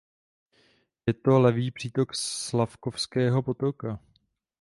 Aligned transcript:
Je 1.07 1.13
to 1.13 1.39
levý 1.39 1.71
přítok 1.71 2.15
Slavkovského 2.15 3.41
potoka. 3.43 3.99